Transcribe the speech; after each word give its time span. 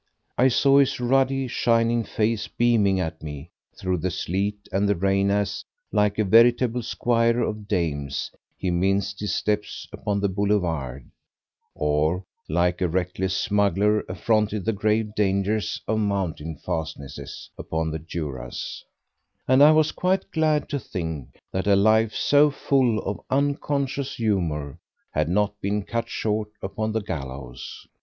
I 0.35 0.47
saw 0.47 0.79
his 0.79 0.99
ruddy, 0.99 1.47
shiny 1.47 2.01
face 2.01 2.47
beaming 2.47 2.99
at 2.99 3.21
me 3.21 3.51
through 3.77 3.99
the 3.99 4.09
sleet 4.09 4.67
and 4.71 4.89
the 4.89 4.95
rain 4.95 5.29
as, 5.29 5.63
like 5.91 6.17
a 6.17 6.23
veritable 6.23 6.81
squire 6.81 7.41
of 7.41 7.67
dames, 7.67 8.31
he 8.57 8.71
minced 8.71 9.19
his 9.19 9.35
steps 9.35 9.87
upon 9.93 10.19
the 10.19 10.27
boulevard, 10.27 11.11
or, 11.75 12.25
like 12.49 12.81
a 12.81 12.87
reckless 12.87 13.37
smuggler, 13.37 13.99
affronted 14.09 14.65
the 14.65 14.73
grave 14.73 15.13
dangers 15.13 15.79
of 15.87 15.99
mountain 15.99 16.55
fastnesses 16.57 17.51
upon 17.55 17.91
the 17.91 17.99
Juras; 17.99 18.83
and 19.47 19.61
I 19.61 19.71
was 19.71 19.91
quite 19.91 20.31
glad 20.31 20.67
to 20.69 20.79
think 20.79 21.37
that 21.51 21.67
a 21.67 21.75
life 21.75 22.15
so 22.15 22.49
full 22.49 22.97
of 23.03 23.21
unconscious 23.29 24.15
humour 24.15 24.79
had 25.11 25.29
not 25.29 25.61
been 25.61 25.83
cut 25.83 26.09
short 26.09 26.47
upon 26.63 26.91
the 26.91 27.01
gallows. 27.01 27.85